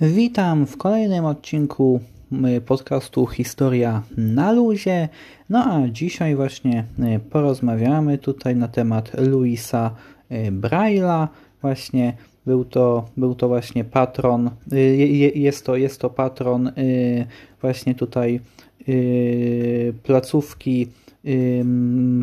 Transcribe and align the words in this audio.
Witam 0.00 0.66
w 0.66 0.76
kolejnym 0.76 1.24
odcinku 1.24 2.00
podcastu 2.66 3.26
Historia 3.26 4.02
na 4.16 4.52
luzie. 4.52 5.08
No 5.50 5.64
a 5.64 5.88
dzisiaj 5.88 6.36
właśnie 6.36 6.84
e, 6.98 7.18
porozmawiamy 7.18 8.18
tutaj 8.18 8.56
na 8.56 8.68
temat 8.68 9.12
Louisa 9.14 9.90
e, 10.28 10.52
Braille'a. 10.52 11.28
Właśnie 11.62 12.12
był 12.46 12.64
to, 12.64 13.08
był 13.16 13.34
to 13.34 13.48
właśnie 13.48 13.84
patron, 13.84 14.50
jest 15.34 15.66
to, 15.66 15.76
jest 15.76 16.00
to 16.00 16.10
patron 16.10 16.72
właśnie 17.60 17.94
tutaj 17.94 18.40
placówki 20.02 20.88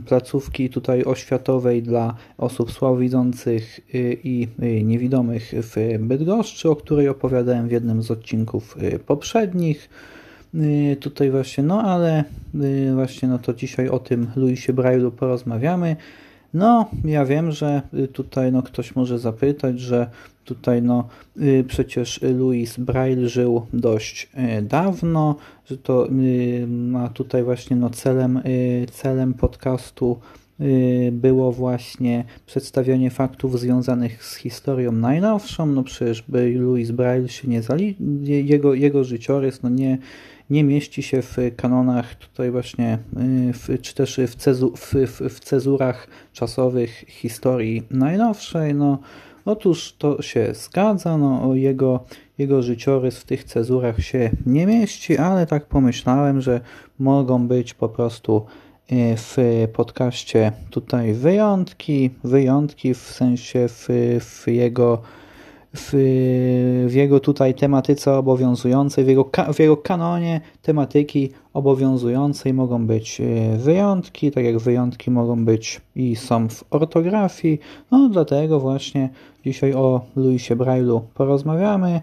placówki 0.06 0.70
tutaj 0.70 1.04
oświatowej 1.04 1.84
dla 1.84 2.16
osób 2.38 2.72
słabowidzących 2.72 3.80
y, 3.96 4.18
i 4.24 4.48
y, 4.64 4.84
niewidomych 4.84 5.52
w 5.54 5.98
Bydgoszczy, 6.00 6.70
o 6.70 6.76
której 6.76 7.10
opowiadałem 7.10 7.68
w 7.68 7.72
jednym 7.72 8.02
z 8.02 8.12
odcinków 8.12 8.78
y, 8.84 9.00
poprzednich. 9.00 9.90
Tutaj 11.00 11.32
właśnie, 11.32 11.64
no 11.64 11.82
ale 11.82 12.24
właśnie 12.94 13.28
no 13.28 13.40
to 13.40 13.54
dzisiaj 13.54 13.90
o 13.90 14.00
tym 14.00 14.28
Louisie 14.36 14.74
Braille'u 14.74 15.12
porozmawiamy. 15.12 15.96
No, 16.54 16.90
ja 17.06 17.26
wiem, 17.26 17.52
że 17.52 17.82
tutaj 18.14 18.52
no, 18.52 18.64
ktoś 18.64 18.96
może 18.96 19.20
zapytać, 19.20 19.80
że 19.80 20.10
tutaj 20.46 20.82
no, 20.82 21.08
przecież 21.68 22.20
Louis 22.22 22.78
Braille 22.78 23.30
żył 23.30 23.66
dość 23.74 24.30
dawno, 24.62 25.36
że 25.66 25.78
to 25.78 26.08
a 26.98 27.10
tutaj 27.10 27.44
właśnie 27.44 27.76
no, 27.76 27.90
celem, 27.90 28.42
celem 28.92 29.34
podcastu 29.34 30.20
było 31.12 31.52
właśnie 31.52 32.24
przedstawienie 32.46 33.12
faktów 33.12 33.60
związanych 33.60 34.26
z 34.26 34.36
historią 34.36 34.92
najnowszą. 34.92 35.66
No 35.66 35.84
przecież 35.84 36.24
Louis 36.56 36.92
Braille 36.92 37.30
się 37.30 37.48
nie 37.48 37.62
zali, 37.62 37.96
jego, 38.22 38.74
jego 38.74 39.04
życiorys 39.04 39.64
no 39.64 39.70
nie, 39.70 39.98
nie 40.54 40.64
mieści 40.64 41.04
się 41.04 41.22
w 41.22 41.38
kanonach 41.56 42.16
tutaj 42.16 42.52
właśnie, 42.52 43.00
w, 43.54 43.82
czy 43.82 43.96
też 43.96 44.20
w, 44.28 44.36
cezu, 44.36 44.74
w, 44.76 44.94
w, 44.94 45.36
w 45.36 45.40
cezurach 45.40 46.08
czasowych 46.34 47.06
historii 47.08 47.84
najnowszej. 47.92 48.76
No, 48.76 49.00
otóż 49.46 49.96
to 49.98 50.22
się 50.22 50.54
zgadza, 50.54 51.18
no, 51.18 51.56
jego, 51.56 52.04
jego 52.38 52.62
życiorys 52.62 53.18
w 53.20 53.26
tych 53.26 53.44
cezurach 53.44 54.00
się 54.00 54.32
nie 54.46 54.68
mieści, 54.68 55.18
ale 55.18 55.46
tak 55.46 55.66
pomyślałem, 55.66 56.42
że 56.42 56.62
mogą 57.00 57.48
być 57.48 57.74
po 57.74 57.90
prostu 57.90 58.46
e, 58.90 59.18
w 59.18 59.38
podcaście 59.74 60.52
tutaj 60.70 61.14
wyjątki, 61.14 62.10
wyjątki 62.24 62.94
w 62.94 62.98
sensie 62.98 63.68
w, 63.68 63.88
w 64.20 64.48
jego 64.48 65.02
w, 65.76 65.90
w, 66.88 66.94
jego 66.94 67.20
tutaj 67.20 67.54
tematyce 67.54 68.14
obowiązującej, 68.14 69.06
w 69.06 69.08
jego, 69.08 69.30
w 69.54 69.60
jego 69.60 69.78
kanonie 69.78 70.42
tematyki 70.62 71.32
obowiązującej 71.54 72.54
mogą 72.54 72.88
być 72.88 73.22
e, 73.22 73.58
wyjątki, 73.58 74.32
tak 74.32 74.46
jak 74.46 74.58
wyjątki 74.58 75.12
mogą 75.12 75.46
być 75.46 75.82
i 75.96 76.16
są 76.16 76.50
w 76.50 76.64
ortografii. 76.70 77.60
No 77.92 78.10
dlatego 78.10 78.60
właśnie 78.60 79.10
dzisiaj 79.46 79.74
o 79.74 80.02
Louisie 80.16 80.56
Braille'u 80.56 81.02
porozmawiamy. 81.14 82.02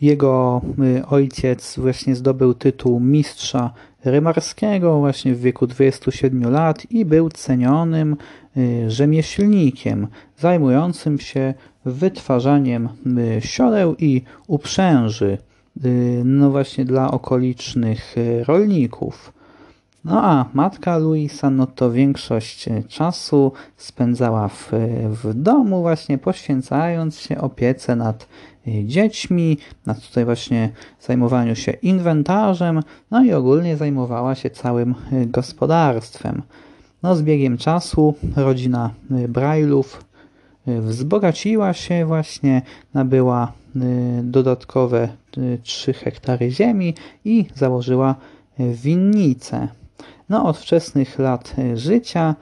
jego 0.00 0.60
ojciec 1.08 1.78
właśnie 1.78 2.16
zdobył 2.16 2.54
tytuł 2.54 3.00
mistrza 3.00 3.70
rymarskiego 4.04 4.98
właśnie 4.98 5.34
w 5.34 5.40
wieku 5.40 5.66
27 5.66 6.50
lat 6.50 6.90
i 6.90 7.04
był 7.04 7.28
cenionym 7.28 8.16
y, 8.56 8.90
rzemieślnikiem 8.90 10.06
zajmującym 10.36 11.18
się 11.18 11.54
wytwarzaniem 11.84 12.88
y, 13.38 13.40
siodeł 13.40 13.96
i 13.98 14.22
uprzęży 14.46 15.38
y, 15.84 16.22
no 16.24 16.50
właśnie 16.50 16.84
dla 16.84 17.10
okolicznych 17.10 18.16
rolników. 18.46 19.37
No 20.08 20.24
a 20.24 20.44
matka 20.54 20.98
Luisa, 20.98 21.50
no 21.50 21.66
to 21.66 21.90
większość 21.90 22.68
czasu 22.88 23.52
spędzała 23.76 24.48
w, 24.48 24.72
w 25.22 25.34
domu, 25.34 25.80
właśnie 25.80 26.18
poświęcając 26.18 27.18
się 27.18 27.40
opiece 27.40 27.96
nad 27.96 28.28
dziećmi, 28.84 29.58
nad 29.86 30.00
tutaj 30.00 30.24
właśnie 30.24 30.70
zajmowaniu 31.00 31.56
się 31.56 31.72
inwentarzem, 31.72 32.82
no 33.10 33.24
i 33.24 33.32
ogólnie 33.32 33.76
zajmowała 33.76 34.34
się 34.34 34.50
całym 34.50 34.94
gospodarstwem. 35.26 36.42
No 37.02 37.16
z 37.16 37.22
biegiem 37.22 37.58
czasu 37.58 38.14
rodzina 38.36 38.90
Brailów 39.28 40.04
wzbogaciła 40.66 41.72
się 41.72 42.06
właśnie, 42.06 42.62
nabyła 42.94 43.52
dodatkowe 44.22 45.08
3 45.62 45.92
hektary 45.92 46.50
ziemi 46.50 46.94
i 47.24 47.46
założyła 47.54 48.14
winnicę. 48.58 49.68
No, 50.28 50.44
od 50.44 50.58
wczesnych 50.58 51.18
lat 51.18 51.54
e, 51.58 51.76
życia 51.76 52.34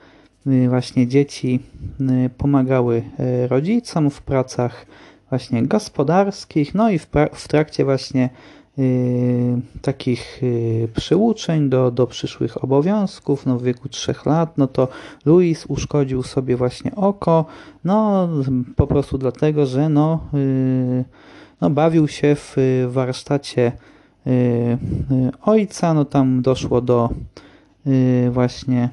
e, 0.47 0.69
właśnie 0.69 1.07
dzieci 1.07 1.59
e, 1.99 2.29
pomagały 2.29 3.03
rodzicom 3.47 4.09
w 4.09 4.21
pracach 4.21 4.85
właśnie 5.29 5.63
gospodarskich, 5.63 6.75
no 6.75 6.89
i 6.89 6.99
w, 6.99 7.07
w 7.33 7.47
trakcie 7.47 7.85
właśnie 7.85 8.29
takich 9.81 10.41
przyuczeń 10.95 11.69
do, 11.69 11.91
do 11.91 12.07
przyszłych 12.07 12.63
obowiązków, 12.63 13.45
no 13.45 13.57
w 13.57 13.63
wieku 13.63 13.89
3 13.89 14.15
lat, 14.25 14.57
no 14.57 14.67
to 14.67 14.87
Louis 15.25 15.65
uszkodził 15.65 16.23
sobie 16.23 16.57
właśnie 16.57 16.95
oko, 16.95 17.45
no 17.83 18.29
po 18.75 18.87
prostu 18.87 19.17
dlatego, 19.17 19.65
że 19.65 19.89
no, 19.89 20.19
no 21.61 21.69
bawił 21.69 22.07
się 22.07 22.35
w 22.35 22.55
warsztacie 22.87 23.71
ojca, 25.41 25.93
no 25.93 26.05
tam 26.05 26.41
doszło 26.41 26.81
do 26.81 27.09
właśnie 28.31 28.89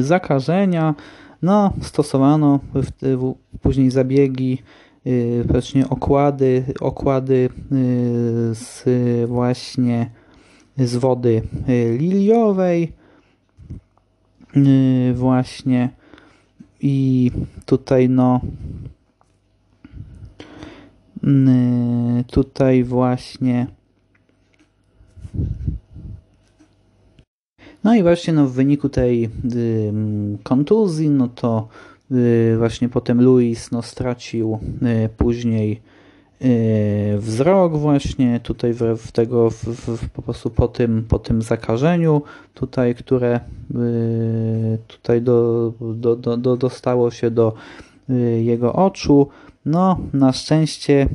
zakażenia. 0.00 0.94
No, 1.42 1.72
stosowano 1.82 2.60
później 3.62 3.90
zabiegi, 3.90 4.58
właśnie 5.44 5.88
okłady, 5.88 6.64
okłady 6.80 7.48
z 8.52 8.84
właśnie 9.28 10.10
z 10.76 10.96
wody 10.96 11.42
liliowej 11.98 12.92
właśnie 15.14 15.90
i 16.80 17.30
tutaj 17.66 18.08
no 18.08 18.40
tutaj 22.30 22.84
właśnie 22.84 23.66
no 27.84 27.94
i 27.94 28.02
właśnie 28.02 28.32
no 28.32 28.46
w 28.46 28.52
wyniku 28.52 28.88
tej 28.88 29.24
y, 29.24 29.92
kontuzji 30.42 31.10
no 31.10 31.28
to 31.28 31.68
y, 32.12 32.54
właśnie 32.58 32.88
potem 32.88 33.22
Louis 33.22 33.70
no 33.70 33.82
stracił 33.82 34.58
y, 34.82 35.08
później 35.16 35.80
y, 36.42 37.18
wzrok 37.18 37.76
właśnie 37.76 38.40
tutaj 38.40 38.72
w, 38.72 38.82
w 38.96 39.12
tego 39.12 39.50
w, 39.50 39.64
w, 39.64 40.08
po 40.10 40.22
prostu 40.22 40.50
po 40.50 40.68
tym, 40.68 41.04
po 41.08 41.18
tym 41.18 41.42
zakażeniu 41.42 42.22
tutaj, 42.54 42.94
które 42.94 43.40
y, 43.74 44.78
tutaj 44.86 45.22
do, 45.22 45.72
do, 45.80 46.16
do, 46.16 46.36
do, 46.36 46.56
dostało 46.56 47.10
się 47.10 47.30
do 47.30 47.52
y, 48.10 48.42
jego 48.42 48.72
oczu. 48.72 49.28
No, 49.64 49.98
na 50.12 50.32
szczęście 50.32 51.08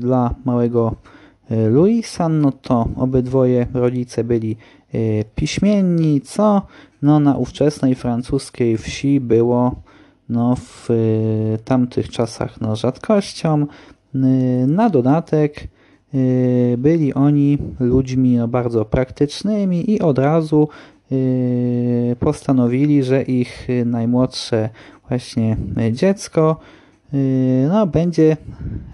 dla 0.00 0.34
małego 0.44 0.94
Luisa, 1.70 2.28
no 2.28 2.52
to 2.52 2.88
obydwoje 2.96 3.66
rodzice 3.74 4.24
byli 4.24 4.56
piśmienni, 5.34 6.20
co 6.20 6.62
no, 7.02 7.20
na 7.20 7.36
ówczesnej 7.36 7.94
francuskiej 7.94 8.78
wsi 8.78 9.20
było 9.20 9.74
no, 10.28 10.56
w 10.56 10.88
tamtych 11.64 12.08
czasach 12.08 12.60
no, 12.60 12.76
rzadkością. 12.76 13.66
Na 14.66 14.90
dodatek 14.90 15.68
byli 16.78 17.14
oni 17.14 17.58
ludźmi 17.80 18.36
no, 18.36 18.48
bardzo 18.48 18.84
praktycznymi 18.84 19.90
i 19.90 20.00
od 20.00 20.18
razu 20.18 20.68
postanowili, 22.18 23.02
że 23.02 23.22
ich 23.22 23.68
najmłodsze 23.84 24.68
właśnie 25.08 25.56
dziecko 25.92 26.60
Y, 27.14 27.66
no, 27.68 27.86
będzie 27.86 28.36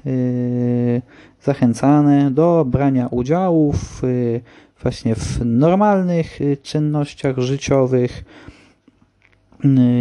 y, 0.06 1.02
zachęcane 1.42 2.30
do 2.30 2.64
brania 2.64 3.08
udziału 3.10 3.72
w, 3.72 4.02
właśnie 4.84 5.14
w 5.14 5.40
normalnych 5.44 6.40
y, 6.40 6.56
czynnościach 6.62 7.38
życiowych. 7.38 8.24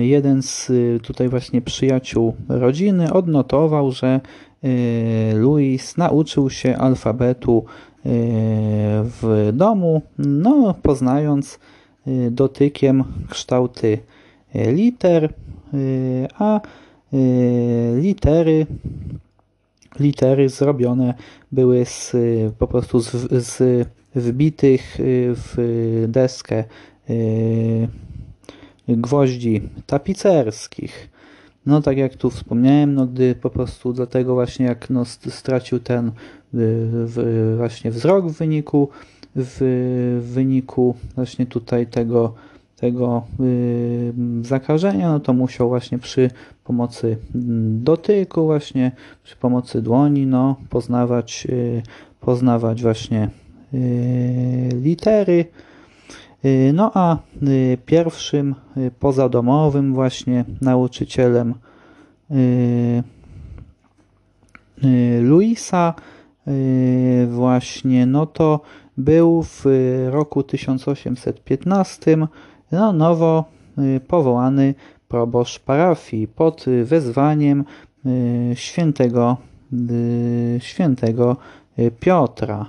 Jeden 0.02 0.42
z 0.42 0.72
tutaj 1.04 1.30
właśnie 1.30 1.62
przyjaciół 1.62 2.36
rodziny 2.50 3.14
odnotował, 3.14 3.92
że 3.92 4.20
Louis 5.34 5.98
nauczył 5.98 6.50
się 6.50 6.78
alfabetu 6.78 7.66
w 9.04 9.50
domu, 9.54 10.02
no, 10.18 10.76
poznając 10.82 11.60
dotykiem 12.32 13.04
kształty 13.30 13.98
liter, 14.56 15.34
a 16.40 16.62
Y, 17.14 17.94
litery 18.02 18.66
litery 20.00 20.50
zrobione 20.50 21.14
były 21.52 21.86
z, 21.86 22.16
po 22.58 22.68
prostu 22.68 23.00
z, 23.00 23.12
z 23.46 23.88
wbitych 24.16 25.00
y, 25.00 25.34
w 25.36 25.56
deskę 26.08 26.64
y, 27.10 27.88
gwoździ 28.88 29.62
tapicerskich. 29.86 31.10
No 31.66 31.82
tak 31.82 31.98
jak 31.98 32.16
tu 32.16 32.30
wspomniałem, 32.30 32.94
no 32.94 33.08
gdy 33.08 33.36
po 33.36 33.50
prostu 33.50 33.94
dlatego 33.94 34.34
właśnie 34.34 34.66
jak 34.66 34.90
no 34.90 35.06
stracił 35.06 35.80
ten 35.80 36.12
w, 36.54 37.54
właśnie 37.58 37.92
wzrok 37.92 38.26
w 38.28 38.38
wyniku 38.38 38.90
w, 39.36 40.22
wyniku 40.34 40.96
właśnie 41.16 41.46
tutaj 41.46 41.88
tego 41.88 42.34
tego 42.84 43.24
y, 43.40 44.14
zakażenia, 44.42 45.12
no 45.12 45.20
to 45.20 45.34
musiał 45.34 45.70
właśnie 45.70 46.00
przy 46.00 46.32
pomocy 46.64 47.18
mm, 47.36 47.84
dotyku, 47.84 48.46
właśnie 48.46 48.92
przy 49.24 49.36
pomocy 49.36 49.82
dłoni, 49.82 50.26
no, 50.26 50.56
poznawać, 50.70 51.48
y, 51.50 51.82
poznawać 52.22 52.82
właśnie 52.82 53.24
y, 53.24 53.43
litery. 54.82 55.46
No 56.74 56.92
a 56.94 57.18
pierwszym 57.86 58.56
pozadomowym 59.00 59.94
właśnie 59.94 60.46
nauczycielem 60.62 61.54
Luisa 65.22 65.94
właśnie 67.28 68.06
no 68.06 68.26
to 68.26 68.60
był 68.98 69.44
w 69.44 69.66
roku 70.10 70.44
1815 70.44 72.18
no, 72.72 72.94
nowo 72.94 73.46
y, 73.80 74.00
powołany 74.08 74.74
proboszcz 75.08 75.60
parafii 75.60 76.28
pod 76.28 76.66
wezwaniem 76.84 77.64
y, 78.06 78.52
świętego, 78.56 79.38
y, 79.74 80.60
świętego 80.60 81.38
Piotra. 82.00 82.66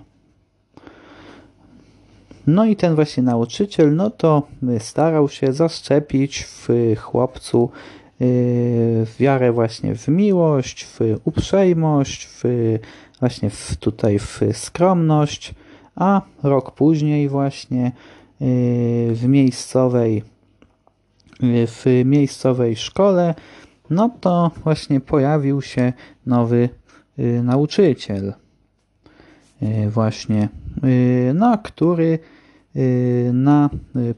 No 2.46 2.64
i 2.64 2.76
ten 2.76 2.94
właśnie 2.94 3.23
nauczyciel, 3.23 3.96
no 3.96 4.11
to 4.11 4.43
starał 4.79 5.29
się 5.29 5.52
zaszczepić 5.52 6.44
w 6.44 6.69
chłopcu 6.99 7.70
wiarę 9.19 9.52
właśnie 9.52 9.94
w 9.94 10.08
miłość, 10.08 10.85
w 10.85 11.00
uprzejmość, 11.25 12.26
w 12.26 12.43
właśnie 13.20 13.50
w, 13.50 13.76
tutaj 13.76 14.19
w 14.19 14.41
skromność, 14.52 15.55
a 15.96 16.23
rok 16.43 16.70
później 16.70 17.29
właśnie 17.29 17.93
w 19.11 19.25
miejscowej, 19.26 20.23
w 21.67 22.02
miejscowej 22.05 22.77
szkole, 22.77 23.34
no 23.91 24.10
to 24.20 24.51
właśnie 24.65 25.01
pojawił 25.01 25.63
się 25.63 25.93
nowy 26.27 26.69
y, 27.19 27.43
nauczyciel, 27.43 28.29
y, 28.29 28.34
właśnie, 29.88 30.48
y, 30.84 31.32
no, 31.34 31.58
który 31.58 32.18
na 33.32 33.70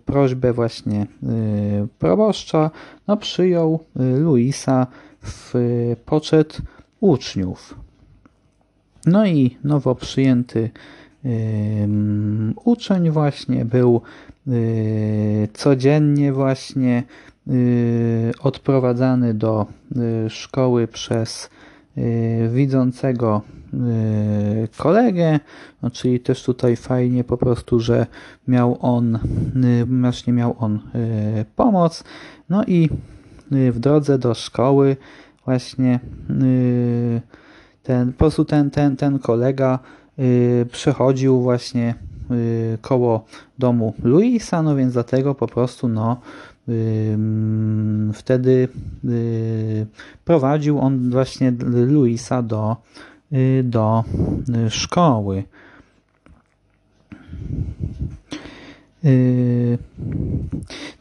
prośbę 0.05 0.53
właśnie 0.53 1.07
proboszcza 1.99 2.71
no, 3.09 3.17
przyjął 3.17 3.81
Luisa 3.95 4.87
w 5.23 5.55
poczet 6.05 6.63
uczniów. 7.01 7.75
No 9.07 9.27
i 9.27 9.57
nowo 9.65 9.95
przyjęty 9.95 10.71
uczeń 12.65 13.11
właśnie 13.11 13.65
był 13.65 14.01
codziennie 15.53 16.33
właśnie 16.33 17.03
odprowadzany 18.41 19.35
do 19.35 19.67
szkoły 20.29 20.89
przez 20.89 21.51
widzącego 22.49 23.43
kolegę, 24.77 25.41
no, 25.83 25.91
czyli 25.91 26.21
też 26.21 26.43
tutaj 26.43 26.77
fajnie 26.77 27.25
po 27.25 27.37
prostu, 27.37 27.81
że 27.81 28.07
miał 28.49 28.79
on, 28.81 29.19
właśnie 29.87 30.33
miał 30.33 30.57
on 30.59 30.81
pomoc, 31.57 32.05
no 32.49 32.65
i 32.65 32.89
w 33.51 33.79
drodze 33.79 34.19
do 34.19 34.35
szkoły 34.35 34.97
właśnie 35.45 36.01
ten, 37.83 38.13
po 38.13 38.19
prostu 38.19 38.45
ten, 38.45 38.71
ten, 38.71 38.97
ten 38.97 39.19
kolega 39.19 39.79
Y, 40.19 40.67
przechodził 40.73 41.41
właśnie 41.41 41.95
y, 42.31 42.79
koło 42.81 43.25
domu 43.59 43.95
Luisa, 44.03 44.63
no 44.63 44.77
więc 44.77 44.93
dlatego 44.93 45.35
po 45.35 45.47
prostu 45.47 45.89
no 45.89 46.21
wtedy 48.13 48.69
y, 49.05 49.87
prowadził 50.25 50.81
on 50.81 51.11
właśnie 51.11 51.53
Luisa 51.87 52.43
do, 52.43 52.77
do 53.65 54.05
szkoły. 54.69 55.45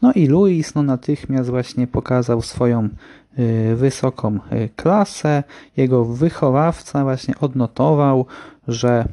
No 0.02 0.12
i 0.12 0.26
Luis 0.26 0.74
no 0.74 0.82
natychmiast 0.82 1.50
właśnie 1.50 1.86
pokazał 1.86 2.42
swoją 2.42 2.88
wysoką 3.76 4.38
klasę. 4.76 5.44
Jego 5.76 6.04
wychowawca 6.04 7.02
właśnie 7.02 7.34
odnotował, 7.40 8.26
że 8.68 9.08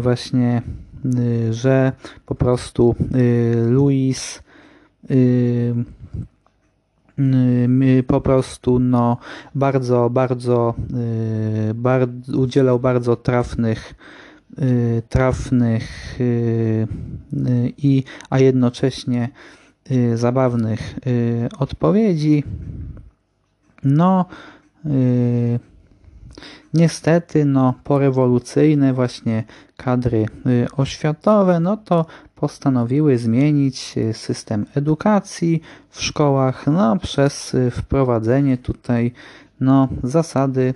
właśnie, 0.00 0.62
że 1.50 1.92
po 2.26 2.34
prostu 2.34 2.94
Louis 3.70 4.42
po 8.06 8.20
prostu 8.20 8.78
no, 8.78 9.16
bardzo, 9.54 10.10
bardzo, 10.10 10.74
bardzo 11.74 12.38
udzielał 12.38 12.80
bardzo 12.80 13.16
trafnych 13.16 13.94
trafnych 15.08 16.16
i 17.78 18.04
a 18.30 18.38
jednocześnie 18.38 19.28
zabawnych 20.14 20.94
odpowiedzi. 21.58 22.44
No, 23.84 24.24
niestety, 26.74 27.44
no, 27.44 27.74
porewolucyjne 27.84 28.92
właśnie 28.94 29.44
kadry 29.76 30.26
oświatowe, 30.76 31.60
no 31.60 31.76
to 31.76 32.06
postanowiły 32.40 33.18
zmienić 33.18 33.94
system 34.12 34.66
edukacji 34.74 35.62
w 35.90 36.02
szkołach 36.02 36.66
no, 36.66 36.96
przez 36.96 37.56
wprowadzenie 37.70 38.58
tutaj 38.58 39.12
no, 39.60 39.88
zasady 40.02 40.74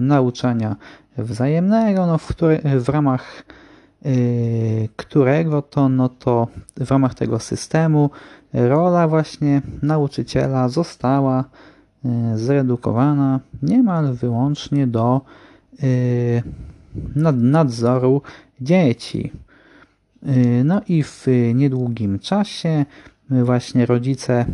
nauczania 0.00 0.76
wzajemnego, 1.18 2.06
no, 2.06 2.18
w, 2.18 2.26
które, 2.26 2.60
w 2.80 2.88
ramach 2.88 3.44
którego 4.96 5.62
to, 5.62 5.88
no 5.88 6.08
to 6.08 6.48
w 6.76 6.90
ramach 6.90 7.14
tego 7.14 7.38
systemu 7.38 8.10
rola 8.52 9.08
właśnie 9.08 9.62
nauczyciela 9.82 10.68
została 10.68 11.44
zredukowana 12.34 13.40
niemal 13.62 14.12
wyłącznie 14.12 14.86
do 14.86 15.20
nadzoru 17.36 18.22
dzieci. 18.60 19.32
No 20.64 20.80
i 20.88 21.02
w 21.02 21.26
niedługim 21.54 22.18
czasie 22.18 22.84
właśnie 23.30 23.86
rodzice 23.86 24.46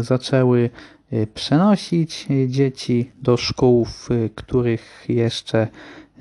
zaczęły 0.00 0.70
Y, 1.12 1.26
przenosić 1.34 2.26
dzieci 2.46 3.10
do 3.22 3.36
szkół, 3.36 3.84
w 3.84 4.08
których 4.34 5.04
jeszcze 5.08 5.68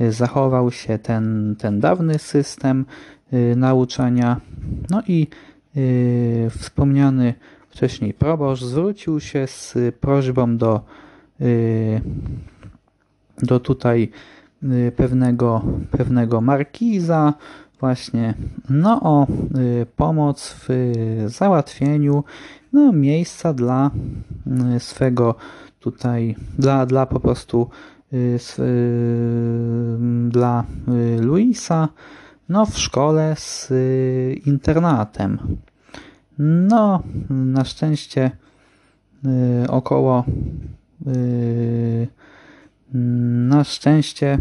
zachował 0.09 0.71
się 0.71 0.99
ten, 0.99 1.55
ten 1.59 1.79
dawny 1.79 2.19
system 2.19 2.85
y, 3.33 3.55
nauczania. 3.55 4.41
No 4.89 5.01
i 5.07 5.27
y, 5.77 6.47
wspomniany 6.57 7.33
wcześniej 7.69 8.13
proboszcz 8.13 8.63
zwrócił 8.63 9.19
się 9.19 9.47
z 9.47 9.75
prośbą 9.99 10.57
do, 10.57 10.81
do 13.37 13.59
tutaj 13.59 14.11
pewnego, 14.95 15.61
pewnego 15.91 16.41
markiza, 16.41 17.33
właśnie 17.79 18.33
no, 18.69 18.99
o 19.03 19.27
pomoc 19.95 20.55
w 20.67 20.69
załatwieniu 21.27 22.23
no, 22.73 22.91
miejsca 22.91 23.53
dla 23.53 23.91
y, 24.75 24.79
swego 24.79 25.35
tutaj, 25.79 26.35
dla, 26.59 26.85
dla 26.85 27.05
po 27.05 27.19
prostu 27.19 27.69
y, 28.13 28.17
y, 28.59 29.97
dla 30.29 30.63
Luisa 31.21 31.89
no, 32.49 32.65
w 32.65 32.77
szkole 32.77 33.35
z 33.37 33.71
internatem. 34.45 35.37
No, 36.39 37.03
na 37.29 37.65
szczęście 37.65 38.31
około 39.69 40.23
na 42.93 43.63
szczęście 43.63 44.37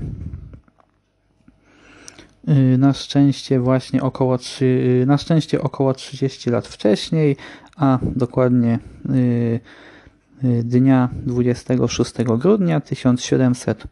na 2.78 2.92
szczęście 2.92 3.60
właśnie 3.60 4.02
około 4.02 4.38
3, 4.38 5.04
na 5.06 5.18
szczęście 5.18 5.62
około 5.62 5.94
30 5.94 6.50
lat 6.50 6.66
wcześniej 6.66 7.36
a 7.76 7.98
dokładnie 8.02 8.78
y, 9.10 9.60
y, 10.44 10.62
dnia 10.64 11.08
26 11.26 12.12
grudnia 12.38 12.80
1700 12.80 13.86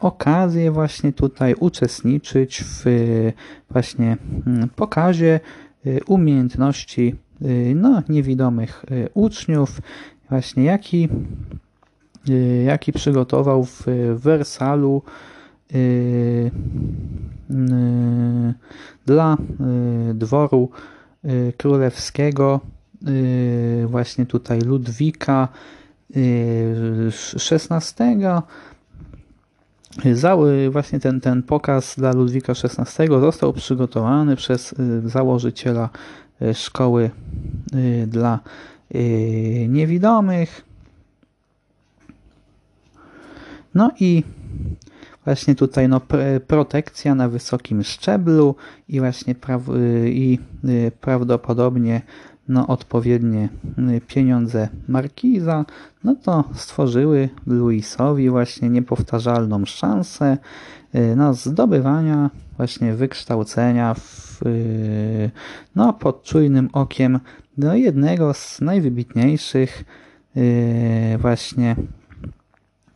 okazję 0.00 0.70
właśnie 0.70 1.12
tutaj 1.12 1.54
uczestniczyć 1.60 2.64
w 2.64 2.84
właśnie 3.70 4.16
mm, 4.46 4.68
pokazie 4.76 5.40
umiejętności 6.06 7.14
no, 7.74 8.02
niewidomych 8.08 8.84
uczniów, 9.14 9.80
właśnie 10.30 10.64
jaki 10.64 11.08
Y, 12.28 12.62
jaki 12.66 12.92
przygotował 12.92 13.64
w 13.64 13.84
Wersalu 14.16 15.02
y, 15.74 15.76
y, 17.50 18.54
dla 19.06 19.36
dworu 20.14 20.70
królewskiego 21.56 22.60
właśnie 23.86 24.26
tutaj 24.26 24.60
Ludwika 24.60 25.48
XVI 27.50 28.16
właśnie 30.70 31.00
ten, 31.00 31.20
ten 31.20 31.42
pokaz 31.42 31.94
dla 31.98 32.12
Ludwika 32.12 32.52
XVI 32.52 33.06
został 33.08 33.52
przygotowany 33.52 34.36
przez 34.36 34.74
założyciela 35.04 35.88
szkoły 36.54 37.10
dla 38.06 38.40
niewidomych. 39.68 40.64
No 43.74 43.90
i 44.00 44.24
właśnie 45.24 45.54
tutaj 45.54 45.88
no, 45.88 46.00
protekcja 46.46 47.14
na 47.14 47.28
wysokim 47.28 47.82
szczeblu 47.84 48.54
i 48.88 49.00
właśnie 49.00 49.34
pra 49.34 49.60
i 50.06 50.38
y, 50.64 50.92
prawdopodobnie 51.00 52.02
no, 52.48 52.66
odpowiednie 52.66 53.48
y, 53.78 54.00
pieniądze 54.00 54.68
markiza, 54.88 55.64
no 56.04 56.14
to 56.14 56.44
stworzyły 56.54 57.28
Luisowi 57.46 58.30
właśnie 58.30 58.70
niepowtarzalną 58.70 59.64
szansę 59.64 60.38
y, 60.94 61.16
no, 61.16 61.34
zdobywania 61.34 62.30
właśnie 62.56 62.94
wykształcenia 62.94 63.94
w, 63.94 64.40
no, 65.74 65.92
pod 65.92 66.22
czujnym 66.22 66.68
okiem 66.72 67.20
no, 67.58 67.74
jednego 67.74 68.34
z 68.34 68.60
najwybitniejszych 68.60 69.84
właśnie 71.18 71.76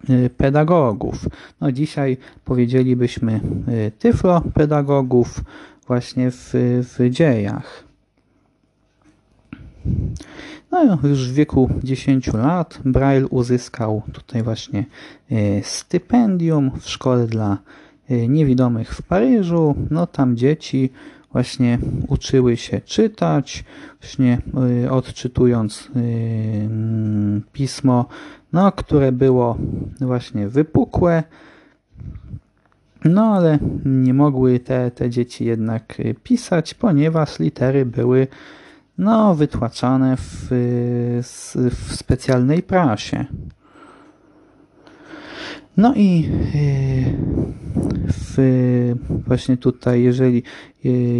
Y, 0.08 0.30
pedagogów. 0.36 1.28
No 1.60 1.72
dzisiaj 1.72 2.16
powiedzielibyśmy 2.44 3.40
y, 3.68 3.92
tyflopedagogów 3.98 5.40
właśnie 5.86 6.30
w, 6.30 6.50
w 6.98 7.10
dziejach. 7.10 7.84
No 10.72 10.98
już 11.02 11.28
w 11.28 11.34
wieku 11.34 11.70
10 11.82 12.32
lat 12.32 12.78
Braille 12.84 13.26
uzyskał 13.28 14.02
tutaj 14.12 14.42
właśnie 14.42 14.84
y, 15.32 15.60
stypendium 15.64 16.70
w 16.80 16.88
szkole 16.88 17.26
dla 17.26 17.58
niewidomych 18.28 18.94
w 18.94 19.02
Paryżu. 19.02 19.74
No 19.90 20.06
tam 20.06 20.36
dzieci 20.36 20.90
właśnie 21.32 21.78
uczyły 22.08 22.56
się 22.56 22.80
czytać, 22.80 23.64
właśnie 24.00 24.38
odczytując 24.90 25.88
mm, 25.96 27.42
pismo 27.52 28.06
no, 28.52 28.72
które 28.72 29.12
było 29.12 29.58
właśnie 30.00 30.48
wypukłe, 30.48 31.22
no 33.04 33.34
ale 33.34 33.58
nie 33.84 34.14
mogły 34.14 34.58
te, 34.58 34.90
te 34.90 35.10
dzieci 35.10 35.44
jednak 35.44 35.98
pisać, 36.22 36.74
ponieważ 36.74 37.38
litery 37.38 37.86
były 37.86 38.26
no, 39.00 39.34
wytłaczane 39.34 40.16
w, 40.16 40.46
w 41.70 41.94
specjalnej 41.94 42.62
prasie. 42.62 43.24
No 45.76 45.94
i 45.96 46.28
w, 48.06 48.36
właśnie 49.26 49.56
tutaj, 49.56 50.02
jeżeli, 50.02 50.42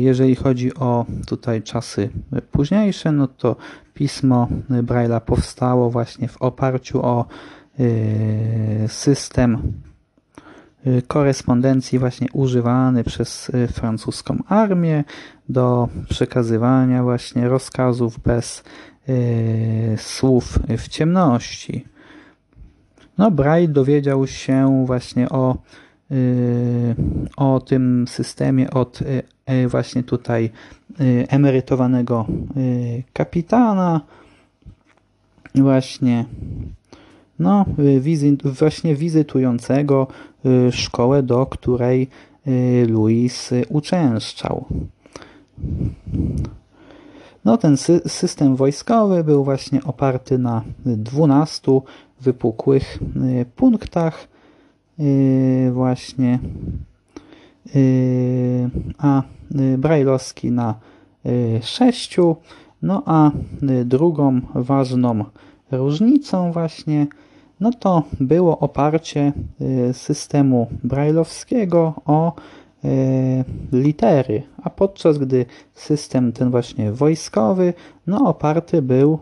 jeżeli 0.00 0.34
chodzi 0.34 0.75
o 0.75 1.06
tutaj 1.26 1.62
czasy 1.62 2.10
późniejsze, 2.50 3.12
no 3.12 3.28
to 3.28 3.56
pismo 3.94 4.49
Braille'a 4.70 5.20
powstało 5.20 5.90
właśnie 5.90 6.28
w 6.28 6.42
oparciu 6.42 7.06
o 7.06 7.26
y, 7.80 8.84
system 8.88 9.54
y, 9.54 9.89
korespondencji 11.06 11.99
właśnie 11.99 12.26
używany 12.32 13.04
przez 13.04 13.49
y, 13.49 13.68
francuską 13.68 14.42
armię 14.49 15.04
do 15.49 15.88
przekazywania 16.08 17.02
właśnie 17.02 17.49
rozkazów 17.49 18.18
bez 18.18 18.64
słów 19.96 20.58
w 20.78 20.88
ciemności. 20.88 21.84
No, 23.18 23.30
Braille 23.30 23.68
dowiedział 23.72 24.26
się 24.26 24.84
właśnie 24.87 25.28
o, 25.28 25.56
o 27.37 27.60
tym 27.60 28.04
systemie 28.08 28.70
od 28.70 28.99
właśnie 29.68 30.02
tutaj 30.02 30.50
Y, 31.00 31.26
emerytowanego 31.28 32.26
y, 32.56 33.02
kapitana 33.12 34.00
właśnie 35.54 36.25
no, 37.40 37.64
y, 37.78 38.00
wizyt, 38.00 38.42
właśnie 38.47 38.94
wizytującego 38.94 40.06
szkołę, 40.70 41.23
do 41.23 41.47
której 41.47 42.09
Louis 42.88 43.50
uczęszczał. 43.68 44.64
No 47.44 47.56
ten 47.56 47.76
sy 47.76 48.00
system 48.06 48.56
wojskowy 48.56 49.25
był 49.25 49.44
właśnie 49.44 49.85
oparty 49.85 50.38
na 50.38 50.62
12 50.87 51.80
wypukłych 52.20 52.99
punktach 53.56 54.28
właśnie 55.73 56.38
a 58.99 59.23
brajlowski 59.78 60.50
na 60.50 60.75
6 61.62 62.16
no 62.82 63.02
a 63.06 63.30
y, 63.62 63.85
drugą 63.85 64.40
ważną 64.54 65.25
różnicą 65.70 66.52
właśnie 66.52 67.06
no 67.61 67.71
to 67.73 68.02
było 68.21 68.59
oparcie 68.59 69.33
y, 69.61 69.95
systemu 69.95 70.67
brajlowskiego 70.85 71.95
o 72.07 72.33
y, 72.85 73.45
litery, 73.73 74.43
a 74.62 74.71
podczas 74.71 75.19
gdy 75.19 75.47
system 75.75 76.33
ten 76.33 76.50
właśnie 76.50 76.93
wojskowy 76.93 77.75
no 78.07 78.29
oparty 78.29 78.83
był 78.83 79.19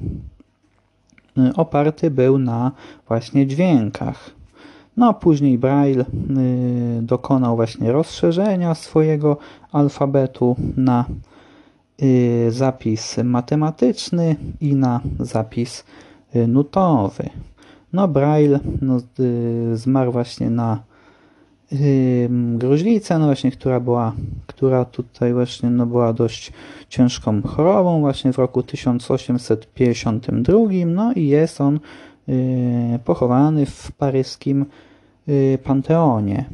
oparty 1.56 2.10
był 2.10 2.38
na 2.38 2.72
właśnie 3.08 3.46
dźwiękach. 3.46 4.30
No 4.96 5.08
a 5.08 5.14
później 5.14 5.58
Braille 5.58 6.04
dokonał 7.02 7.56
właśnie 7.56 7.92
rozszerzenia 7.92 8.74
swojego 8.74 9.36
alfabetu 9.72 10.56
na 10.76 11.04
Y, 12.02 12.50
zapis 12.50 13.16
matematyczny 13.24 14.36
i 14.60 14.74
na 14.74 15.00
zapis 15.20 15.84
y, 16.36 16.46
nutowy. 16.46 17.30
No 17.92 18.08
Braille 18.08 18.60
no, 18.82 19.00
y, 19.20 19.76
zmarł 19.76 20.12
właśnie 20.12 20.50
na 20.50 20.82
gruźlicę, 22.54 23.18
no 23.18 23.26
właśnie, 23.26 23.50
która 23.50 23.80
była, 23.80 24.12
która 24.46 24.84
tutaj 24.84 25.32
właśnie 25.32 25.70
no, 25.70 25.86
była 25.86 26.12
dość 26.12 26.52
ciężką 26.88 27.42
chorobą 27.42 28.00
właśnie 28.00 28.32
w 28.32 28.38
roku 28.38 28.62
1852, 28.62 30.58
no 30.86 31.12
i 31.12 31.26
jest 31.26 31.60
on 31.60 31.80
pochowany 33.04 33.66
w 33.66 33.92
paryskim 33.92 34.66
Panteonie. 35.64 36.44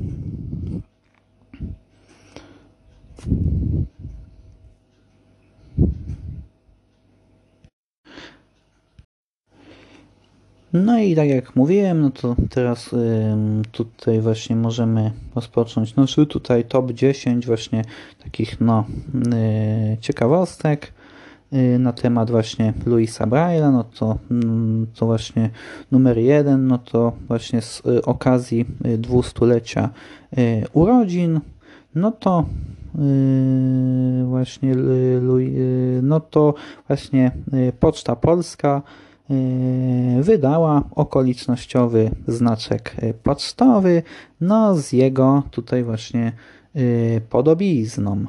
No 10.74 10.98
i 10.98 11.14
tak 11.14 11.28
jak 11.28 11.56
mówiłem, 11.56 12.00
no 12.00 12.10
to 12.10 12.36
teraz 12.50 12.92
y, 12.92 12.96
tutaj 13.72 14.20
właśnie 14.20 14.56
możemy 14.56 15.10
rozpocząć 15.34 15.96
nasz 15.96 16.16
tutaj 16.28 16.64
top 16.64 16.92
10 16.92 17.46
właśnie 17.46 17.84
takich 18.24 18.60
no 18.60 18.84
y, 19.94 19.96
ciekawostek 20.00 20.92
y, 21.52 21.78
na 21.78 21.92
temat 21.92 22.30
właśnie 22.30 22.72
Louisa 22.86 23.26
Braille'a, 23.26 23.72
no 23.72 23.84
to, 23.84 24.18
mm, 24.30 24.86
to 24.94 25.06
właśnie 25.06 25.50
numer 25.92 26.18
jeden, 26.18 26.66
no 26.66 26.78
to 26.78 27.12
właśnie 27.28 27.62
z 27.62 27.82
okazji 28.04 28.64
dwustulecia 28.98 29.90
urodzin, 30.72 31.40
no 31.94 32.10
to 32.12 32.44
właśnie 34.24 34.74
no 36.02 36.20
to 36.20 36.54
właśnie 36.88 37.30
Poczta 37.80 38.16
Polska 38.16 38.82
wydała 40.20 40.82
okolicznościowy 40.94 42.10
znaczek 42.28 42.96
e, 42.98 43.14
pocztowy, 43.14 44.02
no 44.40 44.76
z 44.76 44.92
jego 44.92 45.42
tutaj 45.50 45.84
właśnie 45.84 46.32
e, 46.74 46.80
podobizną. 47.20 48.24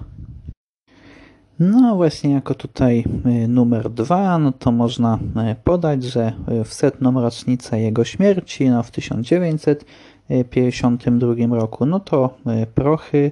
No 1.60 1.96
właśnie 1.96 2.32
jako 2.32 2.54
tutaj 2.54 3.04
numer 3.48 3.90
dwa, 3.90 4.38
no 4.38 4.52
to 4.52 4.72
można 4.72 5.20
podać, 5.64 6.04
że 6.04 6.34
w 6.66 6.74
setną 6.74 7.22
rocznicę 7.22 7.80
jego 7.80 8.04
śmierci, 8.04 8.70
no 8.70 8.84
w 8.84 8.92
1952 8.92 11.56
roku, 11.56 11.86
no 11.86 12.00
to 12.00 12.38
prochy 12.76 13.32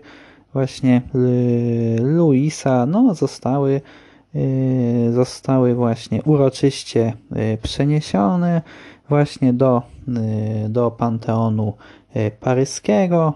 właśnie 0.53 1.01
Luisa 2.01 2.85
no 2.85 3.15
zostały 3.15 3.81
zostały 5.11 5.75
właśnie 5.75 6.23
uroczyście 6.23 7.13
y, 7.53 7.57
przeniesione 7.63 8.61
właśnie 9.09 9.53
do, 9.53 9.81
y, 10.65 10.69
do 10.69 10.91
Panteonu 10.91 11.73
Paryskiego. 12.39 13.33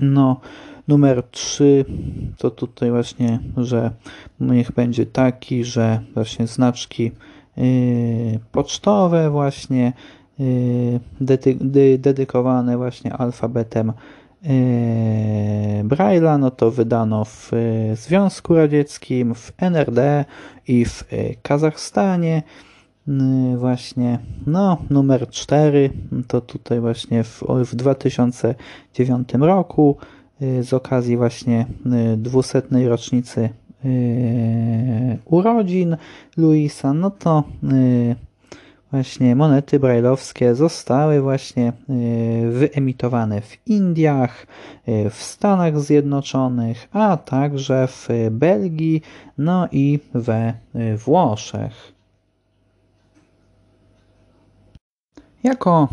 No, 0.00 0.40
numer 0.88 1.22
3 1.30 1.84
to 2.38 2.50
tutaj 2.50 2.90
właśnie, 2.90 3.38
że 3.56 3.90
niech 4.40 4.72
będzie 4.72 5.06
taki, 5.06 5.64
że 5.64 6.00
właśnie 6.14 6.46
znaczki 6.46 7.12
pocztowe 8.52 9.30
właśnie 9.30 9.92
dedykowane 11.98 12.76
właśnie 12.76 13.12
alfabetem 13.12 13.92
Braille'a, 15.84 16.38
no 16.38 16.50
to 16.50 16.70
wydano 16.70 17.24
w 17.24 17.50
yy, 17.52 17.96
Związku 17.96 18.54
Radzieckim, 18.54 19.34
w 19.34 19.52
NRD 19.58 20.24
i 20.68 20.84
w 20.84 21.12
yy, 21.12 21.34
Kazachstanie. 21.42 22.42
Właśnie, 23.56 24.18
no, 24.46 24.78
numer 24.90 25.28
4 25.28 25.90
to 26.26 26.40
tutaj 26.40 26.80
właśnie 26.80 27.24
w, 27.24 27.42
w 27.64 27.74
2009 27.74 29.28
roku 29.40 29.96
z 30.60 30.72
okazji 30.72 31.16
właśnie 31.16 31.66
200. 32.16 32.62
rocznicy 32.88 33.48
urodzin 35.24 35.96
Luisa, 36.36 36.92
no 36.92 37.10
to 37.10 37.44
właśnie 38.90 39.36
monety 39.36 39.80
brajlowskie 39.80 40.54
zostały 40.54 41.20
właśnie 41.20 41.68
e, 41.68 41.72
wyemitowane 42.50 43.40
w 43.40 43.56
Indiach, 43.66 44.46
e, 44.86 45.10
w 45.10 45.14
Stanach 45.14 45.80
Zjednoczonych, 45.80 46.88
a 46.92 47.16
także 47.16 47.86
w 47.86 48.08
Belgii, 48.30 49.02
no 49.38 49.68
i 49.72 49.98
we 50.14 50.54
e, 50.74 50.96
Włoszech. 50.96 51.97
Jako 55.42 55.88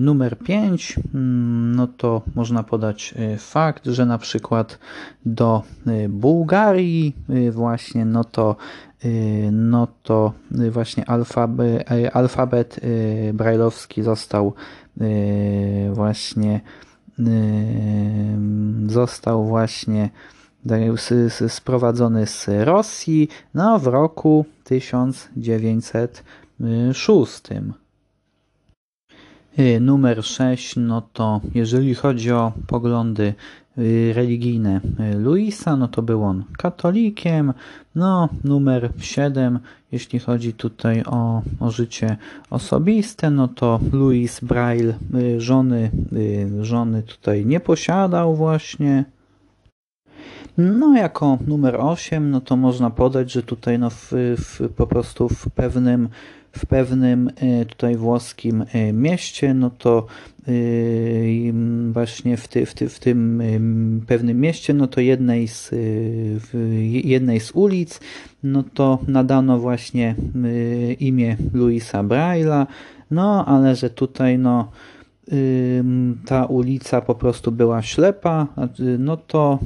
numer 0.00 0.38
5, 0.38 0.96
mm, 1.14 1.76
no 1.76 1.86
to 1.86 2.22
można 2.34 2.62
podać 2.62 3.14
fakt, 3.38 3.86
że 3.86 4.06
na 4.06 4.18
przykład 4.18 4.78
do 5.26 5.62
Bułgarii 6.08 7.16
właśnie, 7.50 8.04
no 8.04 8.24
to 8.24 8.56
Y, 9.04 9.50
no 9.52 9.88
to 10.02 10.32
właśnie 10.70 11.10
alfabet, 11.10 11.92
y, 11.92 12.12
alfabet 12.12 12.80
brajlowski 13.34 14.02
został 14.02 14.54
y, 15.00 15.90
właśnie 15.92 16.60
został 18.86 19.46
właśnie 19.46 20.10
sprowadzony 21.48 22.26
z 22.26 22.46
Rosji 22.48 23.28
no, 23.54 23.78
w 23.78 23.86
roku 23.86 24.44
1906. 24.64 27.42
Numer 29.80 30.24
6, 30.24 30.76
no 30.76 31.02
to 31.12 31.40
jeżeli 31.54 31.94
chodzi 31.94 32.32
o 32.32 32.52
poglądy 32.66 33.34
Y, 33.78 34.12
religijne 34.14 34.80
y, 35.14 35.18
Luisa, 35.18 35.76
no 35.76 35.88
to 35.88 36.02
był 36.02 36.24
on 36.24 36.44
katolikiem. 36.56 37.52
No, 37.94 38.28
numer 38.44 38.90
7, 38.98 39.58
jeśli 39.92 40.18
chodzi 40.18 40.52
tutaj 40.52 41.02
o, 41.06 41.42
o 41.60 41.70
życie 41.70 42.16
osobiste, 42.50 43.30
no 43.30 43.48
to 43.48 43.80
Louis 43.92 44.40
Braille 44.40 44.94
y, 45.14 45.40
żony, 45.40 45.90
żony 46.60 47.02
tutaj 47.02 47.46
nie 47.46 47.60
posiadał 47.60 48.36
właśnie. 48.36 49.04
No, 50.58 50.96
jako 50.96 51.38
numer 51.46 51.76
8, 51.80 52.30
no 52.30 52.40
to 52.40 52.56
można 52.56 52.90
podać, 52.90 53.32
że 53.32 53.42
tutaj 53.42 53.78
no 53.78 53.90
w, 53.90 54.12
w, 54.36 54.68
po 54.76 54.86
prostu 54.86 55.28
w 55.28 55.50
pewnym 55.54 56.08
w 56.58 56.66
pewnym 56.66 57.30
e, 57.36 57.64
tutaj 57.64 57.96
włoskim 57.96 58.64
e, 58.72 58.92
mieście, 58.92 59.54
no 59.54 59.70
to 59.70 60.06
e, 60.48 60.52
właśnie 61.92 62.36
w, 62.36 62.48
ty, 62.48 62.66
w, 62.66 62.74
ty, 62.74 62.88
w 62.88 62.98
tym 62.98 63.42
pewnym 64.06 64.40
mieście, 64.40 64.74
no 64.74 64.86
to 64.86 65.00
jednej 65.00 65.48
z, 65.48 65.70
jednej 67.04 67.40
z 67.40 67.50
ulic, 67.50 68.00
no 68.42 68.64
to 68.74 68.98
nadano 69.08 69.58
właśnie 69.58 70.14
imię 71.00 71.36
Louisa 71.54 72.02
Braille'a, 72.04 72.66
no 73.10 73.46
ale 73.46 73.76
że 73.76 73.90
tutaj 73.90 74.38
no 74.38 74.70
ta 76.26 76.44
ulica 76.44 77.00
po 77.00 77.14
prostu 77.14 77.52
była 77.52 77.82
ślepa, 77.82 78.46
no 78.98 79.16
to 79.16 79.58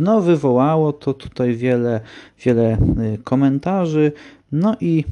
no, 0.00 0.20
wywołało 0.20 0.92
to 0.92 1.14
tutaj 1.14 1.56
wiele, 1.56 2.00
wiele 2.44 2.78
komentarzy. 3.24 4.12
No 4.52 4.76
i, 4.80 5.04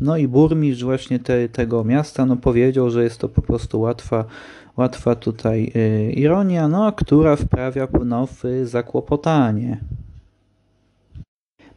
no 0.00 0.16
i 0.16 0.28
burmistrz 0.28 0.84
właśnie 0.84 1.18
te, 1.18 1.48
tego 1.48 1.84
miasta 1.84 2.26
no 2.26 2.36
powiedział, 2.36 2.90
że 2.90 3.04
jest 3.04 3.20
to 3.20 3.28
po 3.28 3.42
prostu 3.42 3.80
łatwa, 3.80 4.24
łatwa 4.76 5.14
tutaj 5.14 5.72
ironia, 6.14 6.68
no, 6.68 6.92
która 6.92 7.36
wprawia 7.36 7.88
w 8.26 8.42
zakłopotanie. 8.64 9.78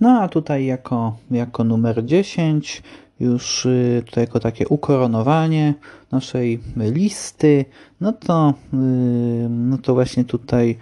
No 0.00 0.20
a 0.20 0.28
tutaj 0.28 0.64
jako, 0.64 1.16
jako 1.30 1.64
numer 1.64 2.04
10 2.04 2.82
już 3.20 3.66
y, 3.66 4.02
tutaj 4.06 4.24
jako 4.24 4.40
takie 4.40 4.68
ukoronowanie 4.68 5.74
naszej 6.12 6.60
listy, 6.76 7.64
no 8.00 8.12
to, 8.12 8.54
y, 8.74 8.76
no 9.48 9.78
to 9.78 9.94
właśnie 9.94 10.24
tutaj 10.24 10.78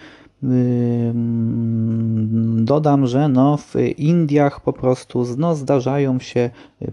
dodam, 2.57 3.07
że 3.07 3.29
no 3.29 3.57
w 3.57 3.75
Indiach 3.99 4.61
po 4.61 4.73
prostu 4.73 5.25
no, 5.39 5.55
zdarzają 5.55 6.19
się 6.19 6.51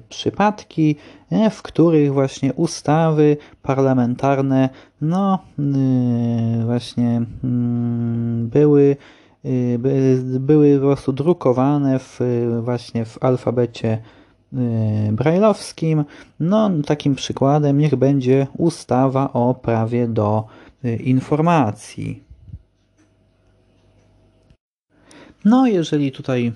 przypadki, 0.09 0.95
e, 1.31 1.49
w 1.49 1.61
których 1.61 2.13
właśnie 2.13 2.53
ustawy 2.53 3.37
parlamentarne 3.61 4.69
no 5.01 5.39
właśnie 6.65 7.21
były 8.43 8.95
były 10.39 10.79
po 10.79 10.85
prostu 10.85 11.13
drukowane 11.13 11.99
w, 11.99 12.19
właśnie 12.63 13.05
w 13.05 13.23
alfabecie 13.23 14.01
brajlowskim. 15.11 16.05
No, 16.39 16.69
takim 16.85 17.15
przykładem 17.15 17.77
niech 17.77 17.95
będzie 17.95 18.47
ustawa 18.57 19.33
o 19.33 19.53
prawie 19.53 20.07
do 20.07 20.43
informacji. 20.99 22.30
No, 25.45 25.67
jeżeli 25.67 26.11
tutaj, 26.11 26.51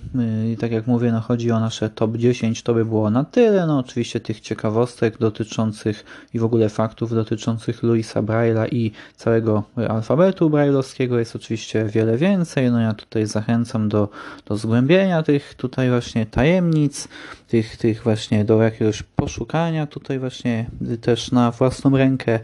y, 0.53 0.57
tak 0.57 0.71
jak 0.71 0.87
mówię, 0.87 1.11
no, 1.11 1.21
chodzi 1.21 1.51
o 1.51 1.59
nasze 1.59 1.89
top 1.89 2.17
10, 2.17 2.63
to 2.63 2.73
by 2.73 2.85
było 2.85 3.09
na 3.09 3.23
tyle. 3.23 3.67
No, 3.67 3.79
oczywiście 3.79 4.19
tych 4.19 4.39
ciekawostek 4.39 5.17
dotyczących 5.17 6.05
i 6.33 6.39
w 6.39 6.43
ogóle 6.43 6.69
faktów 6.69 7.15
dotyczących 7.15 7.83
Louisa 7.83 8.21
Braille'a 8.21 8.67
i 8.71 8.91
całego 9.15 9.63
alfabetu 9.89 10.49
braille'owskiego 10.49 11.17
jest 11.17 11.35
oczywiście 11.35 11.85
wiele 11.85 12.17
więcej. 12.17 12.71
No, 12.71 12.79
ja 12.79 12.93
tutaj 12.93 13.25
zachęcam 13.25 13.89
do, 13.89 14.09
do 14.45 14.57
zgłębienia 14.57 15.23
tych 15.23 15.53
tutaj 15.53 15.89
właśnie 15.89 16.25
tajemnic, 16.25 17.07
tych, 17.47 17.77
tych 17.77 18.03
właśnie 18.03 18.45
do 18.45 18.61
jakiegoś 18.61 19.03
poszukania 19.03 19.87
tutaj 19.87 20.19
właśnie 20.19 20.69
też 21.01 21.31
na 21.31 21.51
własną 21.51 21.97
rękę 21.97 22.39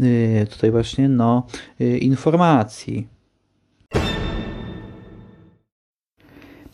y, 0.00 0.46
tutaj 0.50 0.70
właśnie 0.70 1.08
no 1.08 1.46
y, 1.80 1.98
informacji. 1.98 3.15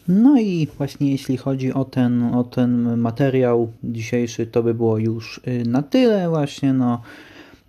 No 0.09 0.41
i 0.41 0.69
właśnie 0.79 1.11
jeśli 1.11 1.37
chodzi 1.37 1.73
o 1.73 1.85
ten, 1.85 2.35
o 2.35 2.45
ten 2.45 2.97
materiał 2.97 3.73
dzisiejszy, 3.85 4.47
to 4.47 4.63
by 4.63 4.75
było 4.75 4.99
już 4.99 5.41
y, 5.49 5.63
na 5.67 5.83
tyle 5.83 6.29
właśnie, 6.29 6.73
no. 6.73 7.03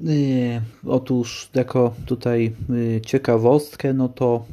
Y, 0.02 0.62
otóż 0.88 1.50
jako 1.54 1.93
tutaj 2.06 2.54
y, 2.69 3.02
ciekawostkę, 3.06 3.93
no 3.93 4.10
to 4.10 4.46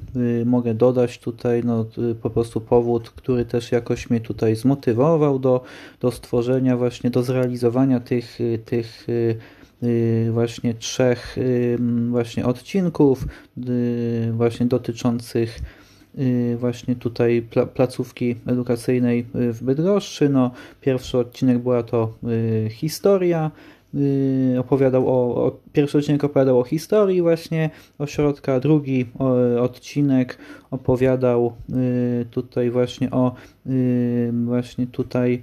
mogę 0.44 0.74
dodać 0.74 1.18
tutaj 1.18 1.62
no, 1.64 1.86
po 2.22 2.30
prostu 2.30 2.60
powód, 2.60 3.10
który 3.10 3.44
też 3.44 3.72
jakoś 3.72 4.10
mnie 4.10 4.20
tutaj 4.20 4.56
zmotywował 4.56 5.38
do, 5.38 5.64
do 6.00 6.10
stworzenia 6.10 6.76
właśnie, 6.76 7.10
do 7.10 7.22
zrealizowania 7.22 8.00
tych, 8.00 8.38
tych 8.64 9.06
właśnie 10.30 10.74
trzech 10.74 11.36
właśnie 12.10 12.46
odcinków 12.46 13.24
właśnie 14.32 14.66
dotyczących 14.66 15.60
właśnie 16.58 16.96
tutaj 16.96 17.46
placówki 17.74 18.36
edukacyjnej 18.46 19.26
y, 19.34 19.52
w 19.52 19.62
Bydgoszczy. 19.62 20.28
No, 20.28 20.50
pierwszy 20.80 21.18
odcinek 21.18 21.58
była 21.58 21.82
to 21.82 22.12
y, 22.24 22.68
historia, 22.70 23.50
opowiadał 24.58 25.08
o, 25.08 25.44
o, 25.46 25.58
pierwszy 25.72 25.98
odcinek 25.98 26.24
opowiadał 26.24 26.60
o 26.60 26.64
historii 26.64 27.22
właśnie 27.22 27.70
ośrodka, 27.98 28.60
drugi 28.60 29.06
odcinek 29.60 30.38
opowiadał 30.70 31.52
tutaj 32.30 32.70
właśnie 32.70 33.10
o 33.10 33.34
właśnie 34.32 34.86
tutaj 34.86 35.42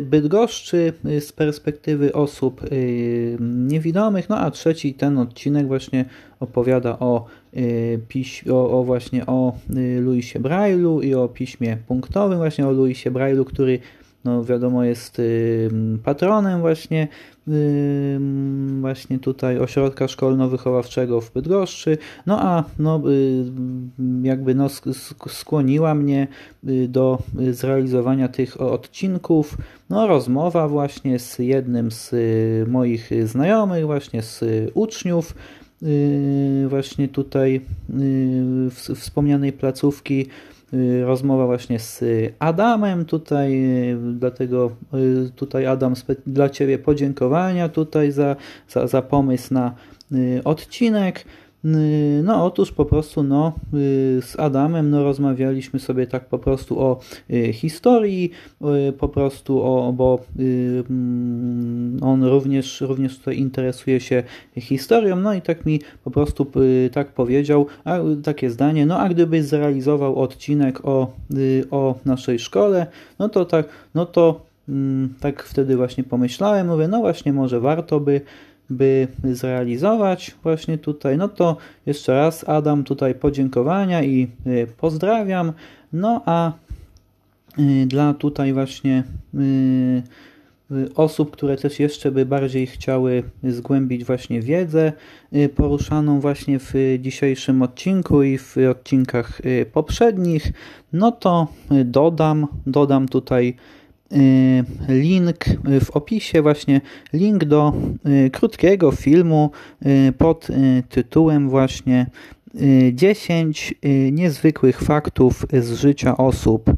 Bydgoszczy 0.00 0.92
z 1.20 1.32
perspektywy 1.32 2.12
osób 2.12 2.60
niewidomych, 3.40 4.28
no 4.28 4.38
a 4.38 4.50
trzeci 4.50 4.94
ten 4.94 5.18
odcinek 5.18 5.66
właśnie 5.66 6.04
opowiada 6.40 6.98
o, 6.98 7.26
piś, 8.08 8.48
o, 8.48 8.80
o 8.80 8.84
właśnie 8.84 9.26
o 9.26 9.52
Louisie 10.00 10.40
Braille'u 10.40 11.04
i 11.04 11.14
o 11.14 11.28
piśmie 11.28 11.76
punktowym, 11.86 12.38
właśnie 12.38 12.66
o 12.66 12.72
Louisie 12.72 13.10
Braille'u, 13.10 13.44
który 13.44 13.78
no 14.28 14.44
wiadomo 14.44 14.84
jest 14.84 15.22
patronem 16.04 16.60
właśnie 16.60 17.08
właśnie 18.80 19.18
tutaj 19.18 19.58
ośrodka 19.58 20.08
szkolno-wychowawczego 20.08 21.20
w 21.20 21.32
Bydgoszczy, 21.32 21.98
no 22.26 22.40
a 22.40 22.64
no, 22.78 23.02
y, 23.10 23.44
jakby 24.22 24.54
no 24.54 24.68
skłoniła 25.28 25.94
mnie 25.94 26.28
y, 26.68 26.88
do 26.88 27.18
zrealizowania 27.50 28.28
tych 28.28 28.60
odcinków, 28.60 29.56
no 29.90 30.06
rozmowa 30.06 30.68
właśnie 30.68 31.18
z 31.18 31.38
jednym 31.38 31.90
z 31.90 32.12
y, 32.12 32.66
moich 32.70 33.10
znajomych, 33.24 33.86
właśnie 33.86 34.22
z 34.22 34.44
uczniów, 34.74 35.34
właśnie 36.68 37.08
tutaj 37.08 37.60
wspomnianej 38.94 39.52
placówki, 39.52 40.26
Y, 40.26 40.57
rozmowa 41.04 41.46
właśnie 41.46 41.78
z 41.78 42.04
Adamem 42.38 43.04
tutaj, 43.04 43.54
y, 43.92 43.96
dlatego 44.14 44.70
y, 45.26 45.30
tutaj 45.36 45.66
Adam 45.66 45.94
dla 46.26 46.48
Ciebie 46.48 46.78
podziękowania 46.78 47.68
tutaj 47.68 48.12
za, 48.12 48.36
za, 48.68 48.86
za 48.86 49.02
pomysł 49.02 49.54
na 49.54 49.74
odcinek. 50.44 51.24
Y, 51.64 52.22
no 52.24 52.44
otóż 52.44 52.72
po 52.72 52.84
prostu 52.84 53.22
no, 53.22 53.52
y, 53.74 54.20
z 54.22 54.38
Adamem 54.38 54.90
no, 54.90 55.02
rozmawialiśmy 55.02 55.80
sobie 55.80 56.06
tak 56.06 56.26
po 56.26 56.38
prostu 56.38 56.80
o 56.80 57.00
y, 57.30 57.52
historii, 57.52 58.30
po 58.98 59.08
prostu 59.08 59.62
o, 59.62 59.92
bo 59.92 60.20
mm, 60.38 61.98
on 62.02 62.24
również, 62.24 62.80
również 62.80 63.18
tutaj 63.18 63.38
interesuje 63.38 64.00
się 64.00 64.22
historią, 64.56 65.16
no 65.16 65.34
i 65.34 65.42
tak 65.42 65.66
mi 65.66 65.80
po 66.04 66.10
prostu 66.10 66.46
tak 66.92 67.12
powiedział, 67.12 67.66
a, 67.84 67.98
takie 68.22 68.50
zdanie, 68.50 68.86
no 68.86 68.98
a 68.98 69.08
gdybyś 69.08 69.44
zrealizował 69.44 70.16
odcinek 70.16 70.84
o, 70.84 71.12
o 71.70 71.94
naszej 72.04 72.38
szkole, 72.38 72.86
no 73.18 73.28
to 73.28 73.44
tak, 73.44 73.68
no 73.94 74.06
to 74.06 74.40
mm, 74.68 75.14
tak 75.20 75.42
wtedy 75.42 75.76
właśnie 75.76 76.04
pomyślałem, 76.04 76.66
mówię, 76.66 76.88
no 76.88 76.98
właśnie 76.98 77.32
może 77.32 77.60
warto 77.60 78.00
by 78.00 78.20
by 78.70 79.08
zrealizować 79.24 80.34
właśnie 80.42 80.78
tutaj. 80.78 81.18
No 81.18 81.28
to 81.28 81.56
jeszcze 81.86 82.12
raz 82.12 82.48
Adam 82.48 82.84
tutaj 82.84 83.14
podziękowania 83.14 84.02
i 84.02 84.28
y, 84.46 84.66
pozdrawiam. 84.76 85.52
No 85.92 86.22
a 86.26 86.52
y, 87.58 87.86
dla 87.86 88.14
tutaj 88.14 88.52
właśnie 88.52 89.04
y, 89.34 90.02
osób, 90.94 91.30
które 91.30 91.56
też 91.56 91.80
jeszcze 91.80 92.10
by 92.10 92.26
bardziej 92.26 92.66
chciały 92.66 93.22
zgłębić 93.44 94.04
właśnie 94.04 94.42
wiedzę 94.42 94.92
poruszaną 95.56 96.20
właśnie 96.20 96.58
w 96.58 96.74
dzisiejszym 97.00 97.62
odcinku 97.62 98.22
i 98.22 98.38
w 98.38 98.56
odcinkach 98.70 99.40
poprzednich, 99.72 100.52
no 100.92 101.12
to 101.12 101.48
dodam, 101.84 102.46
dodam 102.66 103.08
tutaj 103.08 103.56
link 104.88 105.44
w 105.80 105.90
opisie, 105.90 106.42
właśnie 106.42 106.80
link 107.12 107.44
do 107.44 107.72
y, 108.26 108.30
krótkiego 108.30 108.92
filmu 108.92 109.50
y, 109.86 110.12
pod 110.12 110.48
tytułem 110.88 111.48
właśnie 111.48 112.06
10 112.92 113.74
niezwykłych 114.12 114.80
faktów 114.80 115.46
z 115.52 115.72
życia 115.72 116.16
osób 116.16 116.70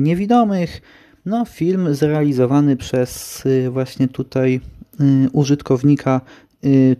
niewidomych. 0.00 0.82
No, 1.26 1.44
film 1.44 1.94
zrealizowany 1.94 2.76
przez 2.76 3.42
właśnie 3.70 4.08
tutaj 4.08 4.60
użytkownika 5.32 6.20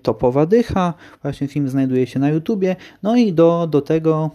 Topowa 0.03 0.47
Dycha. 0.47 0.95
Właśnie 1.23 1.49
film 1.49 1.69
znajduje 1.69 2.07
się 2.07 2.19
na 2.19 2.31
YouTubie. 2.31 2.77
No 3.03 3.17
i 3.17 3.33
do, 3.33 3.67
do 3.71 3.81
tego 3.81 4.31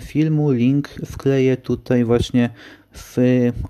filmu 0.00 0.50
link 0.50 0.88
wkleję 0.88 1.56
tutaj 1.56 2.04
właśnie 2.04 2.50
w 2.94 3.16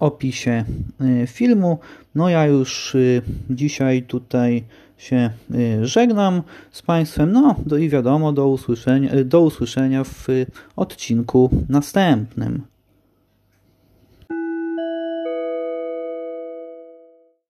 opisie 0.01 0.65
y, 1.01 1.27
filmu. 1.27 1.79
No 2.15 2.29
ja 2.29 2.47
już 2.47 2.95
y, 2.95 3.23
dzisiaj 3.51 4.03
tutaj 4.03 4.65
się 4.99 5.31
y, 5.55 5.87
żegnam 5.87 6.43
z 6.71 6.83
Państwem. 6.83 7.33
No 7.33 7.57
i 7.81 7.89
wiadomo, 7.89 8.33
do 8.33 8.49
usłyszenia, 8.49 9.11
do 9.25 9.41
usłyszenia 9.41 10.05
w 10.05 10.27
odcinku 10.77 11.51
następnym. 11.69 12.72